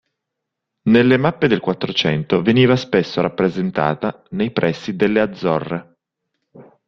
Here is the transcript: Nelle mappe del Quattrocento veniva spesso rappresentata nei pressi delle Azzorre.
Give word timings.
Nelle 0.85 1.17
mappe 1.17 1.47
del 1.47 1.59
Quattrocento 1.59 2.41
veniva 2.41 2.75
spesso 2.75 3.21
rappresentata 3.21 4.23
nei 4.31 4.49
pressi 4.49 4.95
delle 4.95 5.19
Azzorre. 5.19 5.97